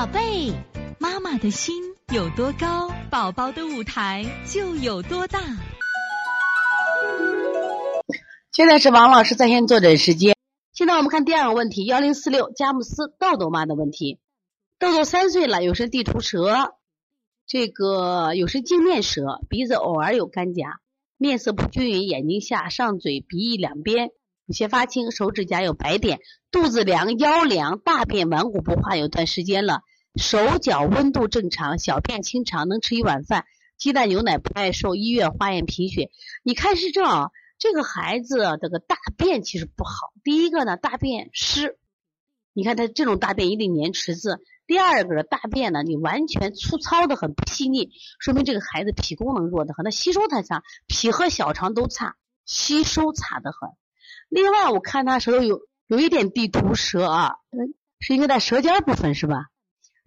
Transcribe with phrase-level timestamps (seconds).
[0.00, 0.50] 宝贝，
[0.98, 1.74] 妈妈的心
[2.10, 5.38] 有多高，宝宝的舞台就有多大。
[8.50, 10.34] 现在是王老师在线坐诊时间。
[10.72, 14.18] 现在我们看第二个问题，幺零四六佳木斯豆豆妈的问题。
[14.78, 16.72] 豆豆三岁了，有时地图舌，
[17.46, 20.76] 这个有时镜面舌，鼻子偶尔有干痂，
[21.18, 24.08] 面色不均匀，眼睛下、上嘴、鼻翼两边
[24.46, 26.20] 有些发青，手指甲有白点，
[26.50, 29.82] 肚子凉、腰凉，大便顽固不化有段时间了，
[30.16, 33.44] 手脚温度正常，小便清长，能吃一碗饭，
[33.78, 36.10] 鸡蛋牛奶不爱受，医院化验贫血。
[36.42, 40.12] 你看是这样，这个孩子这个大便其实不好。
[40.24, 41.78] 第一个呢，大便湿，
[42.52, 44.40] 你看他这种大便一定粘池子。
[44.66, 52.16] 第二个大便呢，你完全粗糙的很，不细腻，说明这个孩子脾功能弱的很，他吸收太差，脾和小肠都差，
[52.46, 53.70] 吸收差的很。
[54.28, 57.34] 另外，我看他舌头有有一点地图舌啊，
[57.98, 59.49] 是应该在舌尖部分是吧？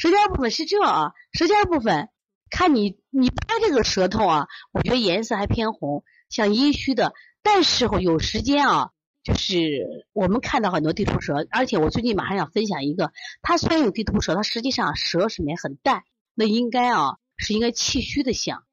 [0.00, 2.08] 舌尖部分是这啊，舌尖部分，
[2.48, 8.92] 看你你拍这个舌头啊，我觉得颜色还偏红，像阴虚的，但是有时间啊。
[9.22, 16.04] 就是我们看到很多地图舌，而且我最近马上想分享一个，它虽然有地图舌，它实际上舌里面很淡，
[16.34, 18.64] 那应该啊是应该气虚的象，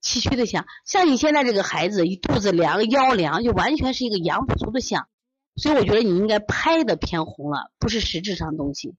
[0.00, 0.66] 气虚的象。
[0.84, 5.06] 像你现在这个孩子，一肚子凉、腰凉，就完全是一个阳不足的象，
[5.54, 8.96] 所以我觉得你应该拍的偏红了，不是实质上东西。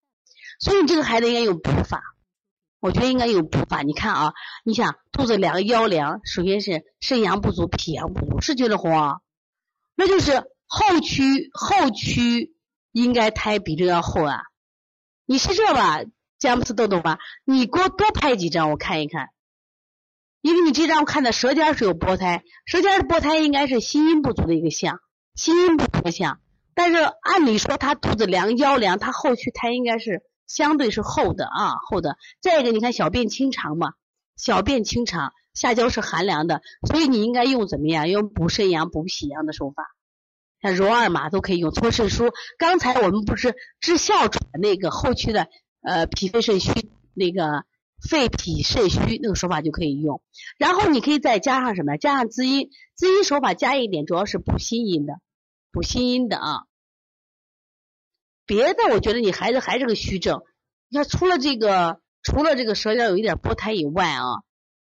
[0.59, 2.02] 所以你这个孩子应该有补法，
[2.80, 3.81] 我觉得应该有补法。
[3.81, 9.17] 你看啊，你想肚子凉、腰凉，首先是肾阳不足、脾阳不足，是觉得红啊。
[9.95, 12.55] 那就是后区后区
[12.91, 14.41] 应该胎比这要厚啊，
[15.25, 16.02] 你是这吧，
[16.39, 17.19] 佳木斯豆豆吧？
[17.45, 19.30] 你给我多拍几张我看一看，
[20.41, 25.00] 因为你这张我看的舌尖是有薄胎，舌尖的薄胎应该是心阴不足的一个象，
[25.35, 26.39] 心阴不足的象。
[26.73, 32.17] 但是按理说他肚子凉腰凉，他后区胎应该是相对是厚的啊，厚的。
[32.42, 33.94] 再一个你看小便清长嘛，
[34.36, 35.34] 小便清长。
[35.53, 38.08] 下焦是寒凉的，所以你应该用怎么样？
[38.09, 39.88] 用补肾阳、补脾阳的手法，
[40.62, 41.72] 像揉二马都可以用。
[41.72, 45.47] 搓肾腧，刚才我们不是治哮喘那个后期的
[45.81, 47.66] 呃脾肺肾虚那个
[48.08, 50.22] 肺脾肾虚那个手法就可以用。
[50.59, 51.97] 然后你可以再加上什么？
[51.97, 55.16] 加上滋阴，滋阴手法加一点，主要是补心阴的，
[55.72, 56.66] 补心阴的啊。
[58.47, 60.41] 别的我觉得你孩子还是个虚症，
[60.90, 64.24] 你看除了这个除了这个舌尖有一点薄胎以外啊。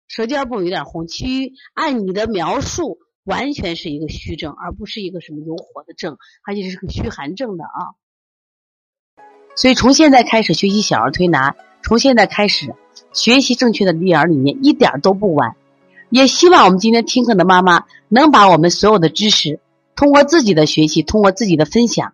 [0.08, 7.98] 舌尖部有点红，其余按你的描述，完全是一个虚症，而不是一个什么有火的症，而且是个虚寒症的啊。
[9.56, 12.76] 所以从现在开始学习小儿推拿，从现在开始
[13.14, 15.56] 学习正确的育儿理念，一点都不晚。
[16.12, 19.60] 也希望我们今天听课的妈妈能把我们所有的知识，
[19.96, 22.14] 通过自己的学习，通过自己的分享，